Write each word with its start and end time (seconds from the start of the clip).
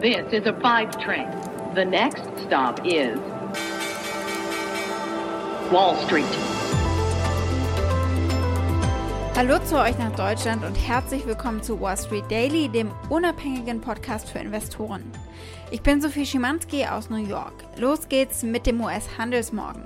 This 0.00 0.32
is 0.32 0.46
a 0.46 0.54
five 0.62 0.98
train. 0.98 1.28
The 1.74 1.84
next 1.84 2.22
stop 2.46 2.80
is 2.86 3.18
Wall 5.70 5.94
Street. 6.06 6.24
Hallo 9.36 9.58
zu 9.58 9.78
euch 9.78 9.98
nach 9.98 10.16
Deutschland 10.16 10.64
und 10.64 10.74
herzlich 10.74 11.26
willkommen 11.26 11.62
zu 11.62 11.78
Wall 11.82 11.98
Street 11.98 12.24
Daily, 12.30 12.70
dem 12.70 12.90
unabhängigen 13.10 13.82
Podcast 13.82 14.30
für 14.30 14.38
Investoren. 14.38 15.04
Ich 15.70 15.82
bin 15.82 16.00
Sophie 16.00 16.24
Schimanski 16.24 16.86
aus 16.86 17.10
New 17.10 17.22
York. 17.22 17.52
Los 17.76 18.08
geht's 18.08 18.42
mit 18.42 18.64
dem 18.64 18.80
US-Handelsmorgen. 18.80 19.84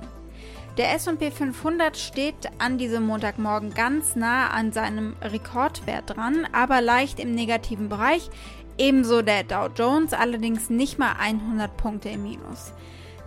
Der 0.77 0.93
SP 0.95 1.27
500 1.31 1.97
steht 1.97 2.49
an 2.57 2.77
diesem 2.77 3.05
Montagmorgen 3.05 3.73
ganz 3.73 4.15
nah 4.15 4.49
an 4.49 4.71
seinem 4.71 5.17
Rekordwert 5.21 6.15
dran, 6.15 6.47
aber 6.53 6.79
leicht 6.81 7.19
im 7.19 7.33
negativen 7.33 7.89
Bereich. 7.89 8.29
Ebenso 8.77 9.21
der 9.21 9.43
Dow 9.43 9.69
Jones, 9.73 10.13
allerdings 10.13 10.69
nicht 10.69 10.99
mal 10.99 11.13
100 11.19 11.77
Punkte 11.77 12.09
im 12.09 12.23
Minus. 12.23 12.73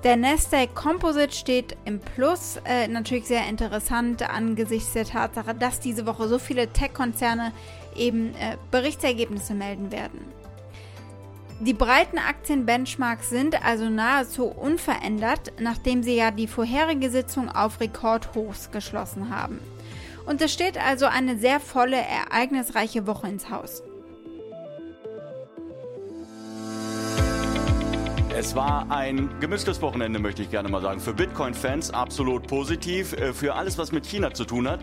Der 0.04 0.16
Nasdaq 0.16 0.74
Composite 0.76 1.34
steht 1.34 1.76
im 1.84 1.98
Plus. 1.98 2.60
Äh, 2.64 2.86
natürlich 2.86 3.26
sehr 3.26 3.48
interessant 3.48 4.22
angesichts 4.22 4.92
der 4.92 5.06
Tatsache, 5.06 5.54
dass 5.54 5.80
diese 5.80 6.06
Woche 6.06 6.28
so 6.28 6.38
viele 6.38 6.72
Tech-Konzerne 6.72 7.52
eben 7.96 8.34
äh, 8.36 8.56
Berichtsergebnisse 8.70 9.54
melden 9.54 9.90
werden. 9.90 10.20
Die 11.60 11.74
breiten 11.74 12.18
Aktienbenchmarks 12.18 13.30
sind 13.30 13.64
also 13.64 13.88
nahezu 13.88 14.44
unverändert, 14.44 15.52
nachdem 15.58 16.04
sie 16.04 16.14
ja 16.14 16.30
die 16.30 16.46
vorherige 16.46 17.10
Sitzung 17.10 17.50
auf 17.50 17.80
Rekordhochs 17.80 18.70
geschlossen 18.70 19.34
haben. 19.34 19.58
Und 20.26 20.40
es 20.40 20.52
steht 20.52 20.78
also 20.78 21.06
eine 21.06 21.36
sehr 21.36 21.58
volle, 21.58 21.96
ereignisreiche 21.96 23.08
Woche 23.08 23.26
ins 23.26 23.50
Haus. 23.50 23.82
Es 28.38 28.54
war 28.54 28.86
ein 28.88 29.28
gemischtes 29.40 29.82
Wochenende, 29.82 30.20
möchte 30.20 30.42
ich 30.42 30.50
gerne 30.52 30.68
mal 30.68 30.80
sagen. 30.80 31.00
Für 31.00 31.12
Bitcoin-Fans 31.12 31.90
absolut 31.90 32.46
positiv. 32.46 33.12
Äh, 33.14 33.32
für 33.32 33.56
alles, 33.56 33.78
was 33.78 33.90
mit 33.90 34.06
China 34.06 34.32
zu 34.32 34.44
tun 34.44 34.68
hat, 34.68 34.78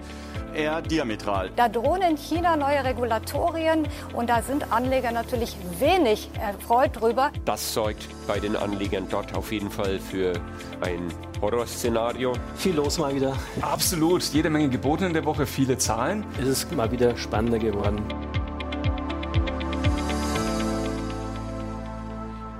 eher 0.53 0.81
diametral. 0.81 1.51
Da 1.55 1.69
drohen 1.69 2.01
in 2.01 2.17
China 2.17 2.57
neue 2.57 2.83
Regulatorien 2.83 3.87
und 4.13 4.29
da 4.29 4.41
sind 4.41 4.73
Anleger 4.73 5.13
natürlich 5.13 5.55
wenig 5.79 6.29
erfreut 6.37 6.99
drüber. 6.99 7.31
Das 7.45 7.73
sorgt 7.73 8.09
bei 8.27 8.41
den 8.41 8.57
Anlegern 8.57 9.07
dort 9.09 9.33
auf 9.33 9.53
jeden 9.53 9.71
Fall 9.71 9.99
für 9.99 10.33
ein 10.81 11.07
Horrorszenario. 11.39 12.33
Viel 12.57 12.75
los 12.75 12.97
mal 12.97 13.15
wieder. 13.15 13.37
Absolut. 13.61 14.21
Jede 14.33 14.49
Menge 14.49 14.67
geboten 14.67 15.05
in 15.05 15.13
der 15.13 15.23
Woche, 15.23 15.45
viele 15.45 15.77
Zahlen. 15.77 16.25
Es 16.41 16.49
ist 16.49 16.75
mal 16.75 16.91
wieder 16.91 17.15
spannender 17.15 17.59
geworden. 17.59 18.03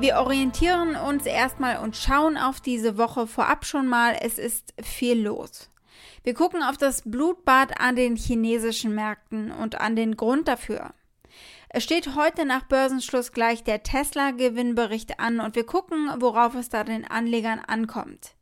Wir 0.06 0.18
orientieren 0.18 0.96
uns 0.96 1.26
erstmal 1.26 1.80
und 1.80 1.98
schauen 1.98 2.38
auf 2.38 2.62
diese 2.62 3.00
Woche 3.00 3.26
vorab 3.26 3.66
schon 3.66 3.88
mal. 3.88 4.16
Es 4.22 4.38
ist 4.38 4.76
viel 4.84 5.20
los. 5.20 5.72
Wir 6.24 6.36
gucken 6.36 6.62
auf 6.62 6.78
das 6.78 7.02
Blutbad 7.02 7.82
an 7.82 7.96
den 7.96 8.16
chinesischen 8.16 8.94
Märkten 8.94 9.50
und 9.50 9.82
an 9.82 9.96
den 9.96 10.16
Grund 10.16 10.48
dafür. 10.48 10.94
Es 11.70 11.84
steht 11.84 12.16
heute 12.16 12.46
nach 12.46 12.68
Börsenschluss 12.68 13.32
gleich 13.32 13.64
der 13.64 13.82
Tesla-Gewinnbericht 13.82 15.20
an 15.20 15.40
und 15.40 15.56
wir 15.56 15.66
gucken, 15.66 16.12
worauf 16.20 16.54
es 16.54 16.70
da 16.70 16.84
den 16.84 17.06
Anlegern 17.06 17.58
ankommt. 17.58 18.36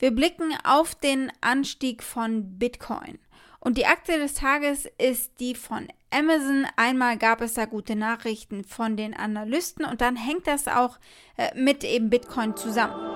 Wir 0.00 0.10
blicken 0.10 0.52
auf 0.64 0.96
den 0.96 1.30
Anstieg 1.40 2.02
von 2.02 2.58
Bitcoin. 2.58 3.20
Und 3.60 3.78
die 3.78 3.86
Aktie 3.86 4.18
des 4.18 4.34
Tages 4.34 4.88
ist 4.98 5.38
die 5.38 5.54
von 5.54 5.86
Amazon. 6.10 6.66
Einmal 6.76 7.16
gab 7.16 7.40
es 7.40 7.54
da 7.54 7.64
gute 7.64 7.96
Nachrichten 7.96 8.64
von 8.64 8.96
den 8.96 9.14
Analysten 9.14 9.84
und 9.84 10.00
dann 10.00 10.16
hängt 10.16 10.46
das 10.46 10.68
auch 10.68 10.98
äh, 11.36 11.54
mit 11.54 11.84
eben 11.84 12.10
Bitcoin 12.10 12.56
zusammen. 12.56 13.09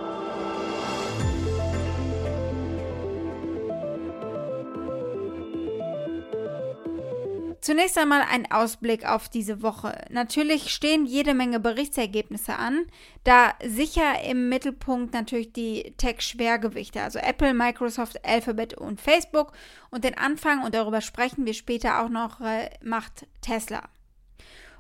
Zunächst 7.65 7.97
einmal 7.97 8.21
ein 8.21 8.53
Ausblick 8.53 9.07
auf 9.07 9.31
diese 9.31 9.63
Woche. 9.63 10.05
Natürlich 10.11 10.69
stehen 10.69 11.07
jede 11.07 11.33
Menge 11.33 11.59
Berichtsergebnisse 11.59 12.57
an, 12.57 12.85
da 13.25 13.55
sicher 13.65 14.23
im 14.23 14.51
Mittelpunkt 14.51 15.15
natürlich 15.15 15.55
die 15.55 15.95
Tech-Schwergewichte, 15.97 17.01
also 17.01 17.21
Apple, 17.21 17.55
Microsoft, 17.55 18.23
Alphabet 18.23 18.75
und 18.75 19.01
Facebook. 19.01 19.53
Und 19.91 20.05
den 20.05 20.19
Anfang, 20.19 20.63
und 20.63 20.75
darüber 20.75 21.01
sprechen 21.01 21.47
wir 21.47 21.55
später 21.55 22.05
auch 22.05 22.11
noch, 22.11 22.43
äh, 22.43 22.69
macht 22.83 23.27
Tesla. 23.41 23.89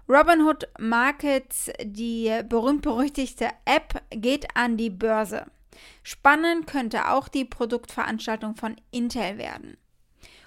Robinhood 0.06 0.68
Markets, 0.78 1.70
die 1.82 2.38
berühmt-berüchtigte 2.46 3.48
App, 3.64 4.02
geht 4.10 4.54
an 4.58 4.76
die 4.76 4.90
Börse. 4.90 5.46
Spannend 6.02 6.66
könnte 6.66 7.08
auch 7.08 7.28
die 7.28 7.46
Produktveranstaltung 7.46 8.56
von 8.56 8.76
Intel 8.90 9.38
werden. 9.38 9.78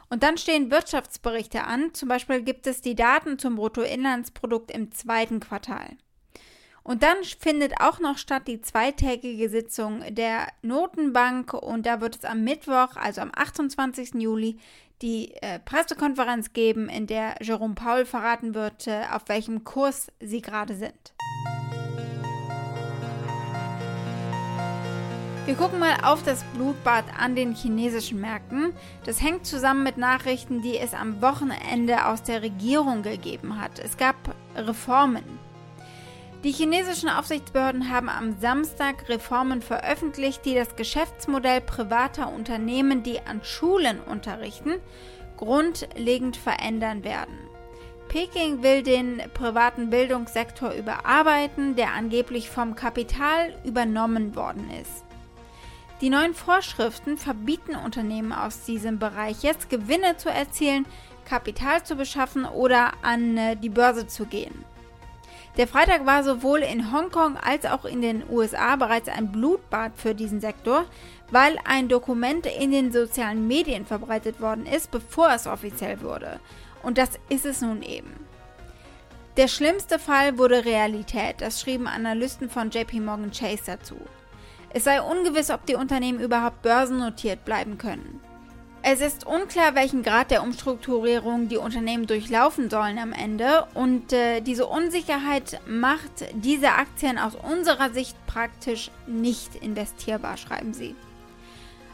Und 0.10 0.24
dann 0.24 0.38
stehen 0.38 0.72
Wirtschaftsberichte 0.72 1.64
an, 1.64 1.94
zum 1.94 2.10
Beispiel 2.10 2.42
gibt 2.42 2.66
es 2.68 2.82
die 2.82 2.96
Daten 2.96 3.38
zum 3.38 3.56
Bruttoinlandsprodukt 3.56 4.72
im 4.72 4.92
zweiten 4.92 5.40
Quartal. 5.40 5.98
Und 6.84 7.04
dann 7.04 7.18
findet 7.26 7.82
auch 7.82 8.00
noch 8.00 8.18
statt 8.18 8.48
die 8.48 8.62
zweitägige 8.62 9.50
Sitzung 9.50 10.04
der 10.10 10.48
Notenbank 10.62 11.54
und 11.54 11.86
da 11.86 12.00
wird 12.00 12.16
es 12.16 12.24
am 12.24 12.46
Mittwoch, 12.46 12.96
also 12.96 13.20
am 13.20 13.32
28. 13.36 14.14
Juli, 14.14 14.58
die 15.02 15.34
äh, 15.42 15.60
Pressekonferenz 15.60 16.54
geben, 16.54 16.88
in 16.88 17.06
der 17.06 17.36
Jerome 17.42 17.76
Paul 17.76 18.06
verraten 18.06 18.56
wird, 18.56 18.88
äh, 18.88 19.02
auf 19.12 19.24
welchem 19.28 19.66
Kurs 19.66 20.08
sie 20.22 20.42
gerade 20.42 20.76
sind. 20.76 21.14
Wir 25.48 25.56
gucken 25.56 25.80
mal 25.80 25.96
auf 26.04 26.24
das 26.24 26.44
Blutbad 26.56 27.06
an 27.18 27.34
den 27.34 27.56
chinesischen 27.56 28.20
Märkten. 28.20 28.74
Das 29.06 29.22
hängt 29.22 29.46
zusammen 29.46 29.82
mit 29.82 29.98
Nachrichten, 29.98 30.62
die 30.62 30.78
es 30.78 30.94
am 30.94 31.22
Wochenende 31.22 32.06
aus 32.08 32.22
der 32.22 32.42
Regierung 32.42 33.02
gegeben 33.02 33.58
hat. 33.58 33.80
Es 33.80 33.96
gab 33.96 34.18
Reformen. 34.58 35.24
Die 36.44 36.52
chinesischen 36.52 37.08
Aufsichtsbehörden 37.08 37.90
haben 37.90 38.10
am 38.10 38.38
Samstag 38.42 39.08
Reformen 39.08 39.62
veröffentlicht, 39.62 40.44
die 40.44 40.54
das 40.54 40.76
Geschäftsmodell 40.76 41.62
privater 41.62 42.30
Unternehmen, 42.30 43.04
die 43.04 43.22
an 43.22 43.40
Schulen 43.42 44.02
unterrichten, 44.02 44.74
grundlegend 45.38 46.36
verändern 46.36 47.06
werden. 47.06 47.38
Peking 48.10 48.64
will 48.64 48.84
den 48.84 49.22
privaten 49.34 49.92
Bildungssektor 49.92 50.74
überarbeiten, 50.74 51.78
der 51.78 51.94
angeblich 51.94 52.50
vom 52.50 52.76
Kapital 52.76 53.58
übernommen 53.64 54.36
worden 54.36 54.70
ist. 54.82 55.07
Die 56.02 56.12
neuen 56.12 56.36
Vorschriften 56.36 57.18
verbieten 57.18 57.76
Unternehmen 57.76 58.32
aus 58.32 58.64
diesem 58.66 59.00
Bereich 59.00 59.42
jetzt 59.42 59.70
Gewinne 59.70 60.16
zu 60.18 60.30
erzielen, 60.30 60.86
Kapital 61.26 61.84
zu 61.84 61.96
beschaffen 61.96 62.46
oder 62.46 62.92
an 63.02 63.36
äh, 63.36 63.56
die 63.56 63.70
Börse 63.70 64.06
zu 64.06 64.26
gehen. 64.26 64.64
Der 65.58 65.68
Freitag 65.68 66.06
war 66.06 66.24
sowohl 66.24 66.60
in 66.60 66.94
Hongkong 66.94 67.36
als 67.36 67.66
auch 67.66 67.84
in 67.84 68.04
den 68.04 68.24
USA 68.30 68.76
bereits 68.76 69.10
ein 69.10 69.32
Blutbad 69.32 69.94
für 69.96 70.14
diesen 70.14 70.40
Sektor, 70.40 70.86
weil 71.32 71.58
ein 71.66 71.90
Dokument 71.90 72.46
in 72.46 72.72
den 72.72 72.92
sozialen 72.92 73.48
Medien 73.48 73.88
verbreitet 73.88 74.40
worden 74.40 74.68
ist, 74.68 74.92
bevor 74.92 75.32
es 75.32 75.48
offiziell 75.48 76.02
wurde. 76.02 76.40
Und 76.84 77.00
das 77.00 77.10
ist 77.30 77.46
es 77.48 77.62
nun 77.62 77.82
eben. 77.82 78.14
Der 79.36 79.48
schlimmste 79.48 79.98
Fall 79.98 80.38
wurde 80.38 80.64
Realität, 80.64 81.42
das 81.42 81.60
schrieben 81.60 81.88
Analysten 81.88 82.52
von 82.52 82.70
JP 82.70 83.00
Morgan 83.00 83.32
Chase 83.32 83.64
dazu. 83.66 83.98
Es 84.78 84.84
sei 84.84 85.02
ungewiss, 85.02 85.50
ob 85.50 85.66
die 85.66 85.74
Unternehmen 85.74 86.20
überhaupt 86.20 86.62
börsennotiert 86.62 87.44
bleiben 87.46 87.80
können. 87.80 88.22
Es 88.84 89.02
ist 89.02 89.26
unklar, 89.26 89.74
welchen 89.74 90.04
Grad 90.04 90.30
der 90.30 90.44
Umstrukturierung 90.44 91.50
die 91.50 91.58
Unternehmen 91.58 92.06
durchlaufen 92.06 92.70
sollen 92.70 93.00
am 93.00 93.12
Ende 93.12 93.66
und 93.74 94.14
äh, 94.14 94.40
diese 94.42 94.68
Unsicherheit 94.68 95.60
macht 95.66 96.26
diese 96.34 96.74
Aktien 96.74 97.18
aus 97.18 97.34
unserer 97.34 97.90
Sicht 97.90 98.16
praktisch 98.28 98.92
nicht 99.08 99.56
investierbar, 99.56 100.38
schreiben 100.38 100.76
sie. 100.76 100.96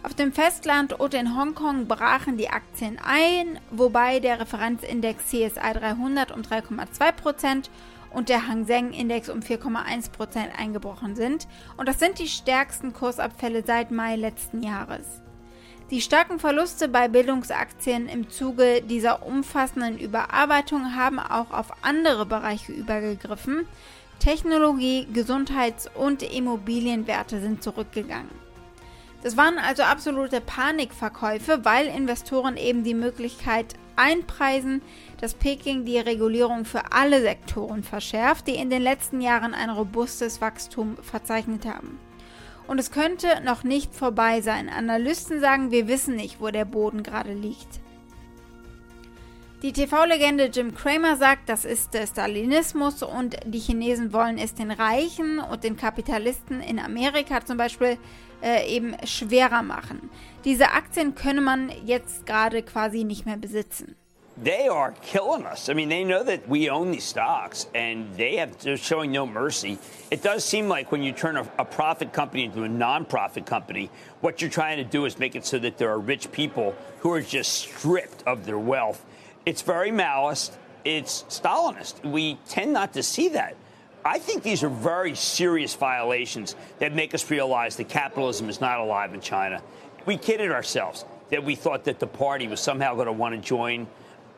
Auf 0.04 0.14
dem 0.14 0.34
Festland 0.34 0.92
und 0.92 1.14
in 1.14 1.38
Hongkong 1.38 1.88
brachen 1.88 2.36
die 2.36 2.50
Aktien 2.50 3.00
ein, 3.02 3.62
wobei 3.72 4.20
der 4.20 4.42
Referenzindex 4.42 5.28
CSI 5.28 5.72
300 5.74 6.34
um 6.34 6.42
3,2% 6.42 7.70
und 8.14 8.30
der 8.30 8.48
Hang 8.48 8.66
Seng 8.66 8.94
Index 8.94 9.30
um 9.30 9.40
4,1% 9.40 10.56
eingebrochen 10.58 11.16
sind 11.16 11.48
und 11.78 11.88
das 11.88 12.00
sind 12.00 12.20
die 12.20 12.28
stärksten 12.28 12.94
Kursabfälle 12.94 13.64
seit 13.66 13.92
Mai 13.92 14.16
letzten 14.16 14.64
Jahres. 14.64 15.22
Die 15.90 16.02
starken 16.02 16.40
Verluste 16.40 16.88
bei 16.88 17.08
Bildungsaktien 17.08 18.08
im 18.08 18.30
Zuge 18.30 18.82
dieser 18.82 19.26
umfassenden 19.26 20.00
Überarbeitung 20.00 20.96
haben 20.96 21.20
auch 21.20 21.52
auf 21.52 21.68
andere 21.84 22.26
Bereiche 22.26 22.72
übergegriffen. 22.72 23.68
Technologie, 24.20 25.08
Gesundheits- 25.12 25.90
und 25.94 26.24
Immobilienwerte 26.24 27.42
sind 27.42 27.62
zurückgegangen. 27.62 28.43
Das 29.24 29.38
waren 29.38 29.58
also 29.58 29.84
absolute 29.84 30.42
Panikverkäufe, 30.42 31.64
weil 31.64 31.88
Investoren 31.88 32.58
eben 32.58 32.84
die 32.84 32.94
Möglichkeit 32.94 33.76
einpreisen, 33.96 34.82
dass 35.22 35.34
Peking 35.34 35.86
die 35.86 35.98
Regulierung 35.98 36.66
für 36.66 36.92
alle 36.92 37.22
Sektoren 37.22 37.84
verschärft, 37.84 38.48
die 38.48 38.56
in 38.56 38.70
den 38.70 38.82
letzten 38.82 39.22
Jahren 39.22 39.54
ein 39.54 39.70
robustes 39.70 40.42
Wachstum 40.42 40.98
verzeichnet 41.02 41.66
haben. 41.66 42.00
Und 42.68 42.80
es 42.80 42.92
könnte 42.92 43.28
noch 43.46 43.64
nicht 43.64 43.96
vorbei 43.96 44.42
sein. 44.42 44.68
Analysten 44.68 45.40
sagen, 45.40 45.72
wir 45.72 45.88
wissen 45.88 46.18
nicht, 46.18 46.42
wo 46.42 46.50
der 46.50 46.66
Boden 46.66 47.02
gerade 47.02 47.34
liegt. 47.34 47.80
Die 49.64 49.72
TV-Legende 49.72 50.48
Jim 50.48 50.76
Cramer 50.76 51.16
sagt, 51.16 51.48
das 51.48 51.64
ist 51.64 51.94
der 51.94 52.06
Stalinismus 52.06 53.02
und 53.02 53.38
die 53.46 53.60
Chinesen 53.60 54.12
wollen 54.12 54.38
es 54.38 54.54
den 54.54 54.72
Reichen 54.72 55.40
und 55.40 55.64
den 55.64 55.78
Kapitalisten 55.78 56.60
in 56.60 56.80
Amerika 56.80 57.46
zum 57.46 57.56
Beispiel 57.56 57.98
äh, 58.44 58.68
eben 58.68 58.98
schwerer 59.06 59.64
machen. 59.64 60.10
Diese 60.44 60.72
Aktien 60.72 61.16
könne 61.16 61.40
man 61.40 61.72
jetzt 61.86 62.26
gerade 62.26 62.62
quasi 62.62 63.06
nicht 63.06 63.26
mehr 63.26 63.38
besitzen. 63.38 63.96
they 64.36 64.68
are 64.68 64.94
killing 65.04 65.46
us. 65.46 65.70
I 65.70 65.74
mean, 65.74 65.90
they 65.90 66.04
know 66.04 66.24
that 66.24 66.50
we 66.50 66.70
own 66.70 66.92
these 66.92 67.04
stocks, 67.04 67.68
and 67.76 68.14
they 68.16 68.38
have 68.38 68.58
they're 68.58 68.78
showing 68.78 69.12
no 69.12 69.26
mercy. 69.26 69.78
It 70.10 70.24
does 70.24 70.44
seem 70.44 70.68
like 70.68 70.92
when 70.92 71.04
you 71.04 71.12
turn 71.12 71.38
a, 71.38 71.48
a 71.60 71.66
profit 71.66 72.14
company 72.14 72.46
into 72.46 72.64
a 72.64 72.68
non-profit 72.68 73.46
company, 73.46 73.90
what 74.22 74.42
you're 74.42 74.50
trying 74.50 74.78
to 74.78 74.84
do 74.84 75.06
is 75.06 75.20
make 75.20 75.36
it 75.36 75.46
so 75.46 75.60
that 75.60 75.78
there 75.78 75.92
are 75.92 76.00
rich 76.00 76.32
people 76.32 76.76
who 77.00 77.12
are 77.12 77.22
just 77.22 77.54
stripped 77.54 78.24
of 78.26 78.46
their 78.46 78.58
wealth. 78.58 79.06
It's 79.46 79.62
very 79.62 79.92
malice. 79.92 80.52
It's 80.86 81.24
Stalinist. 81.30 82.04
We 82.10 82.38
tend 82.48 82.74
not 82.74 82.94
to 82.94 83.04
see 83.04 83.30
that. 83.30 83.56
I 84.06 84.20
think 84.20 84.44
these 84.44 84.64
are 84.64 84.70
very 84.70 85.16
serious 85.16 85.74
violations 85.76 86.56
that 86.80 86.94
make 86.94 87.14
us 87.14 87.30
realize 87.32 87.78
that 87.78 87.88
capitalism 87.88 88.50
is 88.50 88.60
not 88.60 88.80
alive 88.80 89.14
in 89.14 89.22
China. 89.22 89.62
We 90.06 90.18
kidded 90.18 90.52
ourselves 90.52 91.06
that 91.30 91.44
we 91.44 91.56
thought 91.56 91.86
that 91.86 92.00
the 92.00 92.08
party 92.08 92.48
was 92.48 92.60
somehow 92.60 92.96
going 92.96 93.06
to 93.06 93.14
want 93.14 93.34
to 93.34 93.42
join 93.42 93.88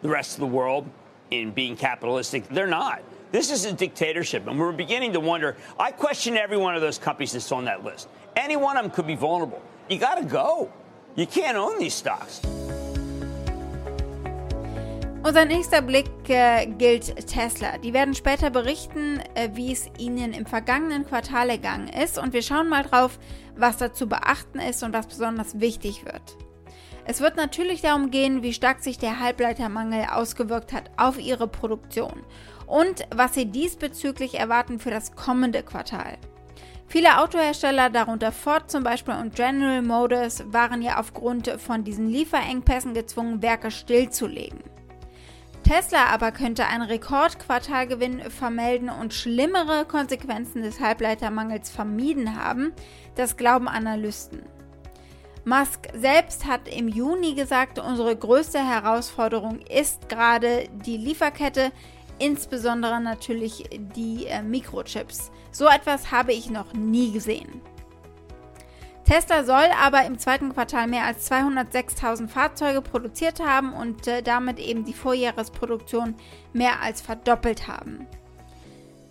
the 0.01 0.09
rest 0.09 0.35
of 0.35 0.41
the 0.41 0.47
world 0.47 0.87
in 1.31 1.51
being 1.51 1.75
capitalistic. 1.75 2.47
They're 2.47 2.67
not. 2.67 3.01
This 3.31 3.49
is 3.49 3.65
a 3.65 3.73
dictatorship, 3.73 4.47
and 4.47 4.59
we're 4.59 4.71
beginning 4.71 5.13
to 5.13 5.19
wonder. 5.19 5.57
I 5.79 5.91
question 5.91 6.37
every 6.37 6.57
one 6.57 6.75
of 6.75 6.81
those 6.81 6.99
companies 6.99 7.33
that's 7.33 7.51
on 7.51 7.65
that 7.65 7.83
list. 7.83 8.07
Any 8.35 8.55
one 8.55 8.77
of 8.77 8.83
them 8.83 8.91
could 8.91 9.07
be 9.07 9.15
vulnerable. 9.15 9.61
You 9.89 9.97
got 9.97 10.15
to 10.15 10.25
go. 10.25 10.71
You 11.15 11.25
can't 11.25 11.57
own 11.57 11.79
these 11.79 11.95
stocks. 11.95 12.41
Unser 15.25 15.45
nächster 15.45 15.81
Blick 15.81 16.11
äh, 16.27 16.67
gilt 16.67 17.15
Tesla. 17.25 17.79
Die 17.79 17.93
werden 17.93 18.13
später 18.13 18.51
berichten, 18.51 19.19
äh, 19.33 19.49
wie 19.53 19.71
es 19.71 19.89
ihnen 19.97 20.33
im 20.33 20.45
vergangenen 20.45 21.03
Quartal 21.03 21.49
ergangen 21.49 21.87
ist 21.87 22.19
und 22.19 22.31
wir 22.31 22.43
schauen 22.43 22.69
mal 22.69 22.83
drauf, 22.83 23.17
was 23.55 23.77
da 23.77 23.91
zu 23.91 24.05
beachten 24.07 24.59
ist 24.59 24.83
und 24.83 24.93
was 24.93 25.07
besonders 25.07 25.59
wichtig 25.59 26.05
wird. 26.05 26.37
Es 27.05 27.21
wird 27.21 27.37
natürlich 27.37 27.81
darum 27.81 28.11
gehen, 28.11 28.43
wie 28.43 28.53
stark 28.53 28.83
sich 28.83 28.99
der 28.99 29.19
Halbleitermangel 29.19 30.09
ausgewirkt 30.11 30.73
hat 30.73 30.91
auf 30.95 31.19
ihre 31.19 31.47
Produktion 31.47 32.21
und 32.67 33.07
was 33.09 33.33
sie 33.33 33.47
diesbezüglich 33.47 34.37
erwarten 34.37 34.77
für 34.77 34.91
das 34.91 35.15
kommende 35.15 35.63
Quartal. 35.63 36.19
Viele 36.85 37.19
Autohersteller, 37.19 37.89
darunter 37.89 38.31
Ford 38.31 38.69
zum 38.69 38.83
Beispiel 38.83 39.15
und 39.15 39.35
General 39.35 39.81
Motors, 39.81 40.43
waren 40.53 40.83
ja 40.83 40.99
aufgrund 40.99 41.47
von 41.47 41.83
diesen 41.83 42.09
Lieferengpässen 42.09 42.93
gezwungen, 42.93 43.41
Werke 43.41 43.71
stillzulegen. 43.71 44.59
Tesla 45.65 46.05
aber 46.13 46.31
könnte 46.31 46.67
einen 46.67 46.83
Rekordquartalgewinn 46.83 48.29
vermelden 48.29 48.89
und 48.89 49.15
schlimmere 49.15 49.85
Konsequenzen 49.85 50.61
des 50.61 50.79
Halbleitermangels 50.79 51.71
vermieden 51.71 52.39
haben, 52.39 52.71
das 53.15 53.35
glauben 53.35 53.67
Analysten. 53.67 54.43
Musk 55.43 55.87
selbst 55.95 56.45
hat 56.45 56.67
im 56.67 56.87
Juni 56.87 57.33
gesagt, 57.33 57.79
unsere 57.79 58.15
größte 58.15 58.59
Herausforderung 58.59 59.59
ist 59.61 60.07
gerade 60.07 60.69
die 60.85 60.97
Lieferkette, 60.97 61.71
insbesondere 62.19 63.01
natürlich 63.01 63.63
die 63.95 64.27
äh, 64.27 64.43
Mikrochips. 64.43 65.31
So 65.51 65.67
etwas 65.67 66.11
habe 66.11 66.33
ich 66.33 66.51
noch 66.51 66.73
nie 66.73 67.11
gesehen. 67.11 67.61
Tesla 69.05 69.43
soll 69.43 69.69
aber 69.79 70.03
im 70.05 70.17
zweiten 70.17 70.51
Quartal 70.51 70.87
mehr 70.87 71.05
als 71.05 71.31
206.000 71.31 72.27
Fahrzeuge 72.27 72.81
produziert 72.81 73.39
haben 73.39 73.71
und 73.73 74.07
äh, 74.07 74.23
damit 74.23 74.59
eben 74.59 74.83
die 74.83 74.93
Vorjahresproduktion 74.93 76.15
mehr 76.53 76.81
als 76.81 77.01
verdoppelt 77.01 77.67
haben. 77.67 78.07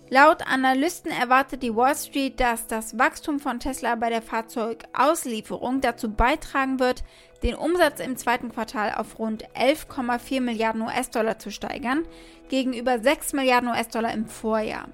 Laut 0.09 0.45
Analysten 0.45 1.11
erwartet 1.11 1.63
die 1.63 1.75
Wall 1.75 1.95
Street, 1.95 2.39
dass 2.39 2.67
das 2.67 2.99
Wachstum 2.99 3.39
von 3.39 3.59
Tesla 3.59 3.95
bei 3.95 4.09
der 4.09 4.21
Fahrzeugauslieferung 4.21 5.81
dazu 5.81 6.11
beitragen 6.11 6.79
wird, 6.79 7.03
den 7.41 7.55
Umsatz 7.55 7.99
im 8.01 8.17
zweiten 8.17 8.51
Quartal 8.51 8.93
auf 8.95 9.17
rund 9.17 9.47
11,4 9.55 10.41
Milliarden 10.41 10.81
US-Dollar 10.81 11.39
zu 11.39 11.51
steigern, 11.51 12.03
gegenüber 12.49 12.99
6 12.99 13.33
Milliarden 13.33 13.69
US-Dollar 13.69 14.13
im 14.13 14.27
Vorjahr. 14.27 14.89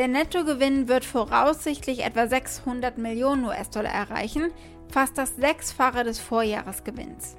Der 0.00 0.08
Nettogewinn 0.08 0.88
wird 0.88 1.04
voraussichtlich 1.04 2.04
etwa 2.04 2.26
600 2.26 2.96
Millionen 2.96 3.44
US-Dollar 3.44 3.92
erreichen, 3.92 4.50
fast 4.90 5.18
das 5.18 5.36
Sechsfache 5.36 6.04
des 6.04 6.18
Vorjahresgewinns. 6.18 7.36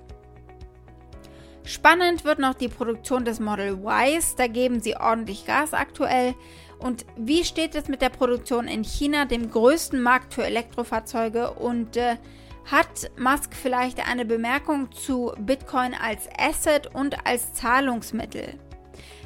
Spannend 1.63 2.23
wird 2.23 2.37
noch 2.37 2.53
die 2.53 2.67
Produktion 2.67 3.25
des 3.25 3.39
Model 3.39 3.79
Ys, 3.83 4.35
da 4.35 4.45
geben 4.45 4.79
sie 4.79 4.95
ordentlich 4.95 5.47
Gas 5.47 5.73
aktuell. 5.73 6.35
Und 6.77 7.07
wie 7.17 7.45
steht 7.45 7.73
es 7.73 7.87
mit 7.87 8.03
der 8.03 8.09
Produktion 8.09 8.67
in 8.67 8.83
China, 8.83 9.25
dem 9.25 9.49
größten 9.49 9.99
Markt 9.99 10.35
für 10.35 10.45
Elektrofahrzeuge? 10.45 11.49
Und 11.53 11.97
äh, 11.97 12.17
hat 12.71 13.09
Musk 13.17 13.55
vielleicht 13.55 14.07
eine 14.07 14.23
Bemerkung 14.23 14.91
zu 14.91 15.33
Bitcoin 15.39 15.95
als 15.95 16.29
Asset 16.37 16.93
und 16.93 17.25
als 17.25 17.55
Zahlungsmittel? 17.55 18.59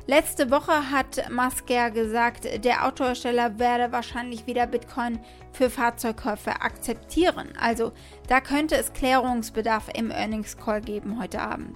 Letzte 0.08 0.52
Woche 0.52 0.92
hat 0.92 1.32
Musk 1.32 1.68
ja 1.72 1.90
gesagt, 1.90 2.48
der 2.64 2.86
Autohersteller 2.86 3.58
werde 3.58 3.92
wahrscheinlich 3.92 4.46
wieder 4.46 4.68
Bitcoin 4.68 5.20
für 5.52 5.72
Fahrzeugkäufe 5.72 6.62
akzeptieren. 6.62 7.54
Also 7.60 7.92
da 8.28 8.40
könnte 8.40 8.76
es 8.76 8.94
Klärungsbedarf 8.94 9.90
im 9.96 10.12
Earnings 10.12 10.58
Call 10.58 10.82
geben 10.82 11.20
heute 11.20 11.42
Abend. 11.42 11.76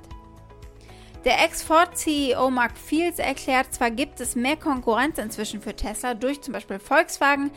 Der 1.25 1.43
Ex-Ford-CEO 1.43 2.51
Mark 2.51 2.77
Fields 2.77 3.17
erklärt, 3.17 3.73
zwar 3.73 3.89
gibt 3.89 4.21
es 4.21 4.35
mehr 4.35 4.57
Konkurrenz 4.57 5.17
inzwischen 5.17 5.59
für 5.59 5.75
Tesla 5.75 6.13
durch 6.13 6.39
zum 6.41 6.53
Beispiel 6.53 6.77
Volkswagen, 6.77 7.49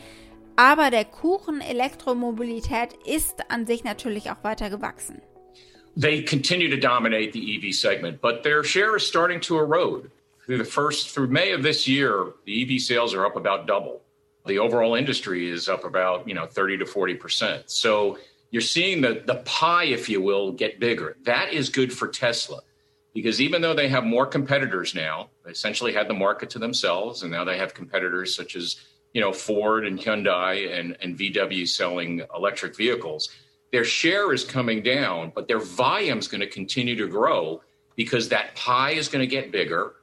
aber 0.55 0.89
der 0.89 1.05
Kuchen 1.05 1.61
Elektromobilität 1.61 2.93
ist 3.05 3.51
an 3.51 3.67
sich 3.67 3.83
natürlich 3.83 4.31
auch 4.31 4.43
weiter 4.43 4.71
gewachsen. 4.71 5.21
They 5.95 6.25
continue 6.25 6.69
to 6.69 6.77
dominate 6.77 7.31
the 7.33 7.55
EV 7.55 7.71
segment, 7.73 8.19
but 8.21 8.41
their 8.41 8.63
share 8.63 8.95
is 8.95 9.07
starting 9.07 9.39
to 9.41 9.59
erode. 9.59 10.09
Through 10.45 10.57
the 10.57 10.65
first, 10.65 11.09
through 11.09 11.27
May 11.27 11.51
of 11.51 11.63
this 11.63 11.87
year, 11.87 12.33
the 12.45 12.75
EV 12.75 12.81
sales 12.81 13.13
are 13.13 13.25
up 13.25 13.35
about 13.35 13.65
double. 13.65 14.01
The 14.45 14.59
overall 14.59 14.95
industry 14.95 15.49
is 15.49 15.69
up 15.69 15.85
about, 15.85 16.27
you 16.27 16.33
know, 16.33 16.45
30 16.45 16.79
to 16.79 16.85
40%. 16.85 17.63
So 17.67 18.17
you're 18.51 18.61
seeing 18.61 19.01
the, 19.01 19.23
the 19.25 19.35
pie, 19.45 19.85
if 19.85 20.09
you 20.09 20.21
will, 20.21 20.51
get 20.51 20.79
bigger. 20.79 21.15
That 21.23 21.53
is 21.53 21.69
good 21.69 21.93
for 21.93 22.09
Tesla 22.09 22.59
because 23.13 23.39
even 23.39 23.61
though 23.61 23.73
they 23.73 23.87
have 23.87 24.03
more 24.03 24.25
competitors 24.25 24.93
now, 24.93 25.29
they 25.45 25.51
essentially 25.51 25.93
had 25.93 26.07
the 26.07 26.13
market 26.13 26.49
to 26.51 26.59
themselves, 26.59 27.23
and 27.23 27.31
now 27.31 27.43
they 27.43 27.57
have 27.57 27.73
competitors 27.73 28.35
such 28.35 28.55
as 28.55 28.81
you 29.13 29.21
know 29.21 29.31
Ford 29.31 29.85
and 29.85 29.99
Hyundai 29.99 30.77
and, 30.77 30.97
and 31.01 31.17
VW 31.17 31.67
selling 31.67 32.21
electric 32.35 32.75
vehicles. 32.75 33.29
Their 33.71 33.83
share 33.83 34.33
is 34.33 34.43
coming 34.43 34.83
down, 34.83 35.31
but 35.33 35.47
their 35.47 35.59
volume 35.59 36.19
is 36.19 36.27
going 36.27 36.41
to 36.41 36.47
continue 36.47 36.95
to 36.95 37.07
grow 37.07 37.61
because 37.95 38.29
that 38.29 38.55
pie 38.55 38.91
is 38.91 39.07
going 39.07 39.21
to 39.21 39.27
get 39.27 39.51
bigger 39.51 39.93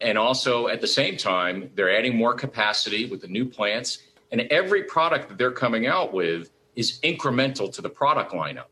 and 0.00 0.18
also 0.18 0.68
at 0.68 0.80
the 0.80 0.86
same 0.86 1.16
time, 1.16 1.70
they're 1.74 1.96
adding 1.96 2.16
more 2.16 2.34
capacity 2.34 3.06
with 3.06 3.20
the 3.20 3.28
new 3.28 3.46
plants. 3.46 3.98
And 4.30 4.42
every 4.42 4.82
product 4.84 5.28
that 5.28 5.38
they're 5.38 5.52
coming 5.52 5.86
out 5.86 6.12
with 6.12 6.50
is 6.74 6.98
incremental 7.00 7.72
to 7.74 7.82
the 7.82 7.88
product 7.88 8.32
lineup. 8.32 8.66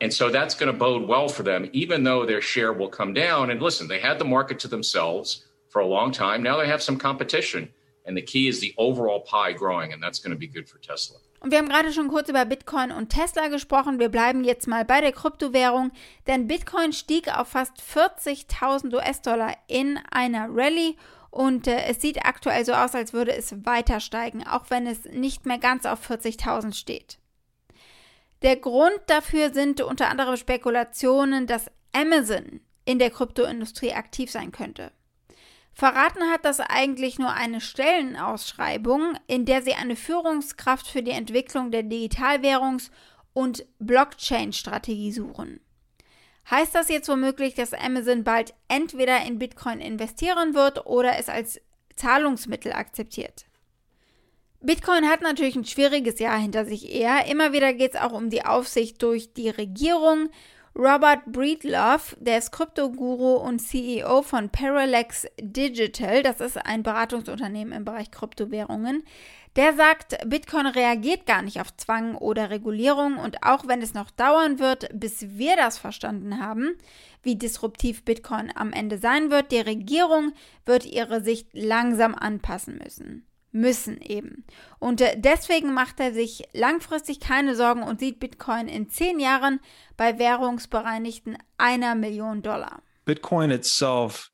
And 0.00 0.12
so 0.12 0.30
that's 0.30 0.54
going 0.54 0.72
to 0.72 0.78
bode 0.78 1.06
well 1.06 1.28
for 1.28 1.42
them, 1.42 1.68
even 1.72 2.02
though 2.02 2.26
their 2.26 2.40
share 2.40 2.72
will 2.72 2.88
come 2.88 3.12
down. 3.12 3.50
And 3.50 3.60
listen, 3.60 3.86
they 3.86 4.00
had 4.00 4.18
the 4.18 4.24
market 4.24 4.58
to 4.60 4.68
themselves 4.68 5.44
for 5.68 5.80
a 5.80 5.86
long 5.86 6.10
time. 6.10 6.42
Now 6.42 6.56
they 6.56 6.66
have 6.66 6.82
some 6.82 6.98
competition. 6.98 7.68
And 8.04 8.16
the 8.16 8.22
key 8.22 8.48
is 8.48 8.58
the 8.58 8.74
overall 8.78 9.20
pie 9.20 9.52
growing, 9.52 9.92
and 9.92 10.02
that's 10.02 10.18
going 10.18 10.32
to 10.32 10.38
be 10.38 10.48
good 10.48 10.68
for 10.68 10.78
Tesla. 10.78 11.18
Und 11.42 11.50
wir 11.50 11.58
haben 11.58 11.68
gerade 11.68 11.92
schon 11.92 12.06
kurz 12.06 12.28
über 12.28 12.44
Bitcoin 12.44 12.92
und 12.92 13.08
Tesla 13.08 13.48
gesprochen. 13.48 13.98
Wir 13.98 14.08
bleiben 14.08 14.44
jetzt 14.44 14.68
mal 14.68 14.84
bei 14.84 15.00
der 15.00 15.10
Kryptowährung, 15.10 15.90
denn 16.28 16.46
Bitcoin 16.46 16.92
stieg 16.92 17.36
auf 17.36 17.48
fast 17.48 17.72
40.000 17.82 18.94
US-Dollar 18.94 19.56
in 19.66 19.98
einer 20.12 20.46
Rallye 20.48 20.96
und 21.30 21.66
äh, 21.66 21.86
es 21.86 22.00
sieht 22.00 22.24
aktuell 22.24 22.64
so 22.64 22.74
aus, 22.74 22.94
als 22.94 23.12
würde 23.12 23.34
es 23.34 23.66
weiter 23.66 23.98
steigen, 23.98 24.46
auch 24.46 24.66
wenn 24.68 24.86
es 24.86 25.04
nicht 25.06 25.44
mehr 25.44 25.58
ganz 25.58 25.84
auf 25.84 26.08
40.000 26.08 26.74
steht. 26.74 27.18
Der 28.42 28.56
Grund 28.56 29.00
dafür 29.08 29.52
sind 29.52 29.80
unter 29.80 30.10
anderem 30.10 30.36
Spekulationen, 30.36 31.48
dass 31.48 31.72
Amazon 31.92 32.60
in 32.84 33.00
der 33.00 33.10
Kryptoindustrie 33.10 33.94
aktiv 33.94 34.30
sein 34.30 34.52
könnte. 34.52 34.92
Verraten 35.74 36.30
hat 36.30 36.44
das 36.44 36.60
eigentlich 36.60 37.18
nur 37.18 37.32
eine 37.32 37.60
Stellenausschreibung, 37.60 39.18
in 39.26 39.46
der 39.46 39.62
sie 39.62 39.74
eine 39.74 39.96
Führungskraft 39.96 40.86
für 40.86 41.02
die 41.02 41.12
Entwicklung 41.12 41.70
der 41.70 41.82
Digitalwährungs- 41.82 42.90
und 43.32 43.64
Blockchain-Strategie 43.78 45.12
suchen. 45.12 45.60
Heißt 46.50 46.74
das 46.74 46.88
jetzt 46.88 47.08
womöglich, 47.08 47.54
dass 47.54 47.72
Amazon 47.72 48.24
bald 48.24 48.52
entweder 48.68 49.24
in 49.24 49.38
Bitcoin 49.38 49.80
investieren 49.80 50.54
wird 50.54 50.86
oder 50.86 51.18
es 51.18 51.28
als 51.28 51.60
Zahlungsmittel 51.96 52.72
akzeptiert? 52.72 53.46
Bitcoin 54.60 55.08
hat 55.08 55.22
natürlich 55.22 55.56
ein 55.56 55.64
schwieriges 55.64 56.18
Jahr 56.18 56.38
hinter 56.38 56.64
sich 56.64 56.92
eher. 56.92 57.26
Immer 57.26 57.52
wieder 57.52 57.72
geht 57.72 57.94
es 57.94 58.00
auch 58.00 58.12
um 58.12 58.30
die 58.30 58.44
Aufsicht 58.44 59.02
durch 59.02 59.32
die 59.32 59.50
Regierung. 59.50 60.30
Robert 60.74 61.26
Breedlove, 61.26 62.16
der 62.18 62.38
ist 62.38 62.50
Kryptoguru 62.50 63.34
und 63.34 63.58
CEO 63.58 64.22
von 64.22 64.48
Parallax 64.48 65.26
Digital, 65.38 66.22
das 66.22 66.40
ist 66.40 66.56
ein 66.56 66.82
Beratungsunternehmen 66.82 67.74
im 67.74 67.84
Bereich 67.84 68.10
Kryptowährungen, 68.10 69.04
der 69.56 69.74
sagt, 69.74 70.16
Bitcoin 70.26 70.66
reagiert 70.66 71.26
gar 71.26 71.42
nicht 71.42 71.60
auf 71.60 71.76
Zwang 71.76 72.14
oder 72.14 72.48
Regulierung. 72.48 73.18
Und 73.18 73.42
auch 73.42 73.68
wenn 73.68 73.82
es 73.82 73.92
noch 73.92 74.10
dauern 74.10 74.58
wird, 74.58 74.88
bis 74.94 75.36
wir 75.36 75.56
das 75.56 75.76
verstanden 75.76 76.40
haben, 76.40 76.74
wie 77.22 77.36
disruptiv 77.36 78.02
Bitcoin 78.02 78.50
am 78.54 78.72
Ende 78.72 78.96
sein 78.96 79.30
wird, 79.30 79.52
die 79.52 79.60
Regierung 79.60 80.32
wird 80.64 80.86
ihre 80.86 81.22
Sicht 81.22 81.48
langsam 81.52 82.14
anpassen 82.14 82.78
müssen 82.78 83.26
müssen 83.52 84.00
eben. 84.00 84.44
Und 84.78 85.00
äh, 85.00 85.14
deswegen 85.16 85.74
macht 85.74 86.00
er 86.00 86.12
sich 86.12 86.42
langfristig 86.52 87.20
keine 87.20 87.54
Sorgen 87.54 87.82
und 87.82 88.00
sieht 88.00 88.18
Bitcoin 88.18 88.68
in 88.68 88.88
zehn 88.88 89.20
Jahren 89.20 89.60
bei 89.96 90.18
währungsbereinigten 90.18 91.38
einer 91.58 91.94
Million 91.94 92.42
Dollar. 92.42 92.82
Bitcoin 93.04 93.50
itself 93.50 94.30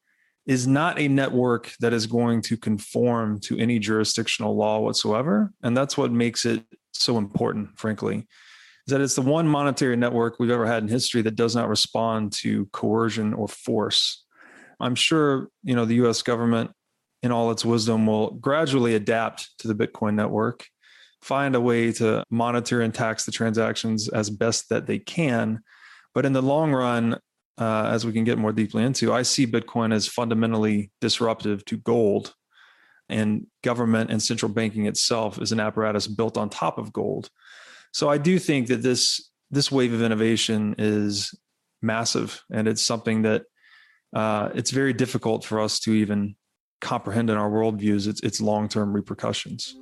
is 0.46 0.66
not 0.66 0.98
a 0.98 1.08
network 1.08 1.74
that 1.80 1.92
is 1.92 2.06
going 2.06 2.40
to 2.42 2.56
conform 2.56 3.38
to 3.40 3.56
any 3.58 3.78
jurisdictional 3.78 4.56
law 4.56 4.80
whatsoever. 4.80 5.52
And 5.62 5.76
that's 5.76 5.98
what 5.98 6.10
makes 6.10 6.44
it 6.44 6.64
so 6.92 7.18
important, 7.18 7.78
frankly, 7.78 8.26
is 8.86 8.92
that 8.92 9.00
it's 9.00 9.14
the 9.14 9.22
one 9.22 9.46
monetary 9.46 9.96
network 9.96 10.38
we've 10.38 10.50
ever 10.50 10.66
had 10.66 10.82
in 10.82 10.88
history 10.88 11.22
that 11.22 11.36
does 11.36 11.54
not 11.54 11.68
respond 11.68 12.32
to 12.40 12.66
coercion 12.72 13.34
or 13.34 13.48
force. 13.48 14.24
I'm 14.80 14.94
sure, 14.94 15.48
you 15.62 15.74
know, 15.74 15.84
the 15.84 15.96
US 16.06 16.22
government 16.22 16.70
in 17.22 17.32
all 17.32 17.50
its 17.50 17.64
wisdom, 17.64 18.06
will 18.06 18.30
gradually 18.32 18.94
adapt 18.94 19.50
to 19.58 19.68
the 19.68 19.74
Bitcoin 19.74 20.14
network, 20.14 20.66
find 21.22 21.54
a 21.54 21.60
way 21.60 21.92
to 21.92 22.24
monitor 22.30 22.80
and 22.80 22.94
tax 22.94 23.24
the 23.24 23.32
transactions 23.32 24.08
as 24.08 24.30
best 24.30 24.68
that 24.68 24.86
they 24.86 24.98
can. 24.98 25.60
But 26.14 26.24
in 26.24 26.32
the 26.32 26.42
long 26.42 26.72
run, 26.72 27.18
uh, 27.58 27.90
as 27.92 28.06
we 28.06 28.12
can 28.12 28.24
get 28.24 28.38
more 28.38 28.52
deeply 28.52 28.84
into, 28.84 29.12
I 29.12 29.22
see 29.22 29.46
Bitcoin 29.46 29.92
as 29.92 30.06
fundamentally 30.06 30.90
disruptive 31.00 31.64
to 31.66 31.76
gold. 31.76 32.34
And 33.08 33.46
government 33.64 34.10
and 34.10 34.22
central 34.22 34.52
banking 34.52 34.86
itself 34.86 35.40
is 35.40 35.50
an 35.50 35.60
apparatus 35.60 36.06
built 36.06 36.36
on 36.36 36.50
top 36.50 36.78
of 36.78 36.92
gold. 36.92 37.30
So 37.92 38.08
I 38.08 38.18
do 38.18 38.38
think 38.38 38.68
that 38.68 38.82
this 38.82 39.30
this 39.50 39.72
wave 39.72 39.94
of 39.94 40.02
innovation 40.02 40.74
is 40.76 41.34
massive, 41.80 42.44
and 42.52 42.68
it's 42.68 42.82
something 42.82 43.22
that 43.22 43.44
uh, 44.14 44.50
it's 44.54 44.70
very 44.70 44.92
difficult 44.92 45.44
for 45.44 45.58
us 45.58 45.80
to 45.80 45.92
even 45.92 46.36
comprehend 46.80 47.30
in 47.30 47.36
our 47.36 47.50
worldviews 47.50 48.06
its, 48.06 48.22
its 48.22 48.40
long 48.40 48.68
term 48.68 48.94
repercussions. 48.94 49.76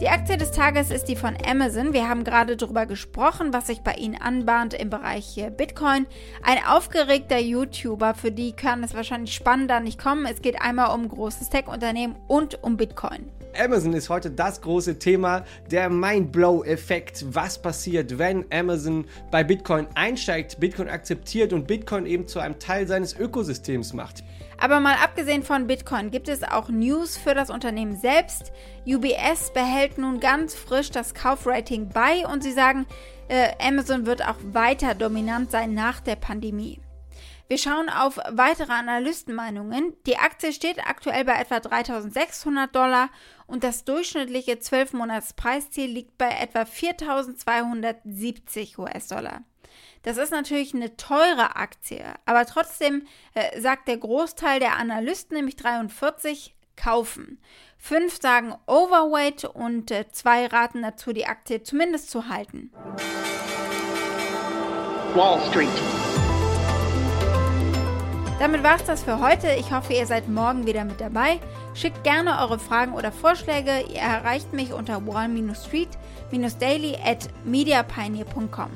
Die 0.00 0.10
Aktie 0.10 0.36
des 0.36 0.50
Tages 0.50 0.90
ist 0.90 1.06
die 1.06 1.16
von 1.16 1.34
Amazon. 1.46 1.94
Wir 1.94 2.08
haben 2.08 2.24
gerade 2.24 2.58
darüber 2.58 2.84
gesprochen, 2.84 3.54
was 3.54 3.68
sich 3.68 3.80
bei 3.80 3.94
ihnen 3.94 4.20
anbahnt 4.20 4.74
im 4.74 4.90
Bereich 4.90 5.42
Bitcoin. 5.56 6.06
Ein 6.42 6.58
aufgeregter 6.68 7.38
YouTuber, 7.38 8.12
für 8.12 8.30
die 8.30 8.52
kann 8.52 8.84
es 8.84 8.94
wahrscheinlich 8.94 9.34
spannender 9.34 9.80
nicht 9.80 9.98
kommen. 9.98 10.26
Es 10.26 10.42
geht 10.42 10.60
einmal 10.60 10.94
um 10.94 11.08
großes 11.08 11.48
Tech-Unternehmen 11.48 12.16
und 12.28 12.62
um 12.62 12.76
Bitcoin. 12.76 13.30
Amazon 13.58 13.92
ist 13.92 14.08
heute 14.08 14.30
das 14.30 14.60
große 14.60 14.98
Thema, 14.98 15.44
der 15.70 15.88
Mindblow-Effekt. 15.88 17.24
Was 17.34 17.60
passiert, 17.60 18.18
wenn 18.18 18.44
Amazon 18.52 19.06
bei 19.30 19.44
Bitcoin 19.44 19.86
einsteigt, 19.94 20.60
Bitcoin 20.60 20.88
akzeptiert 20.88 21.52
und 21.52 21.66
Bitcoin 21.66 22.06
eben 22.06 22.26
zu 22.26 22.40
einem 22.40 22.58
Teil 22.58 22.86
seines 22.86 23.14
Ökosystems 23.18 23.92
macht? 23.92 24.24
Aber 24.58 24.80
mal 24.80 24.96
abgesehen 25.02 25.42
von 25.42 25.66
Bitcoin 25.66 26.10
gibt 26.10 26.28
es 26.28 26.42
auch 26.42 26.68
News 26.68 27.16
für 27.16 27.34
das 27.34 27.50
Unternehmen 27.50 27.96
selbst. 27.96 28.52
UBS 28.86 29.52
behält 29.52 29.98
nun 29.98 30.20
ganz 30.20 30.54
frisch 30.54 30.90
das 30.90 31.14
Kaufrating 31.14 31.88
bei 31.88 32.26
und 32.26 32.42
sie 32.42 32.52
sagen, 32.52 32.86
äh, 33.28 33.48
Amazon 33.58 34.06
wird 34.06 34.26
auch 34.26 34.36
weiter 34.52 34.94
dominant 34.94 35.50
sein 35.50 35.74
nach 35.74 36.00
der 36.00 36.16
Pandemie. 36.16 36.80
Wir 37.46 37.58
schauen 37.58 37.90
auf 37.90 38.18
weitere 38.30 38.72
Analystenmeinungen. 38.72 39.94
Die 40.06 40.16
Aktie 40.16 40.52
steht 40.52 40.86
aktuell 40.86 41.24
bei 41.24 41.34
etwa 41.34 41.60
3600 41.60 42.74
Dollar 42.74 43.10
und 43.46 43.62
das 43.64 43.84
durchschnittliche 43.84 44.54
12-Monats-Preisziel 44.54 45.90
liegt 45.90 46.16
bei 46.16 46.30
etwa 46.30 46.64
4270 46.64 48.78
US-Dollar. 48.78 49.42
Das 50.02 50.16
ist 50.16 50.32
natürlich 50.32 50.74
eine 50.74 50.96
teure 50.96 51.56
Aktie, 51.56 52.04
aber 52.24 52.46
trotzdem 52.46 53.06
äh, 53.34 53.60
sagt 53.60 53.88
der 53.88 53.98
Großteil 53.98 54.60
der 54.60 54.76
Analysten, 54.76 55.36
nämlich 55.36 55.56
43, 55.56 56.54
kaufen. 56.76 57.40
Fünf 57.78 58.20
sagen 58.20 58.54
Overweight 58.66 59.44
und 59.44 59.90
äh, 59.90 60.06
zwei 60.10 60.46
raten 60.46 60.82
dazu, 60.82 61.12
die 61.12 61.26
Aktie 61.26 61.62
zumindest 61.62 62.10
zu 62.10 62.28
halten. 62.28 62.72
Wall 65.14 65.40
Street. 65.50 65.68
Damit 68.44 68.62
war 68.62 68.76
es 68.76 68.84
das 68.84 69.02
für 69.02 69.20
heute. 69.20 69.48
Ich 69.58 69.72
hoffe, 69.72 69.94
ihr 69.94 70.06
seid 70.06 70.28
morgen 70.28 70.66
wieder 70.66 70.84
mit 70.84 71.00
dabei. 71.00 71.40
Schickt 71.72 72.04
gerne 72.04 72.40
eure 72.42 72.58
Fragen 72.58 72.92
oder 72.92 73.10
Vorschläge. 73.10 73.70
Ihr 73.90 74.02
erreicht 74.02 74.52
mich 74.52 74.74
unter 74.74 75.06
wall-street-daily 75.06 76.98
at 77.02 77.30
mediapioneer.com. 77.46 78.68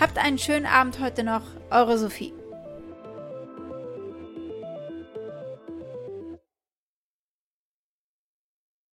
Habt 0.00 0.18
einen 0.18 0.38
schönen 0.38 0.66
Abend 0.66 0.98
heute 0.98 1.22
noch. 1.22 1.42
Eure 1.70 1.96
Sophie. 1.96 2.32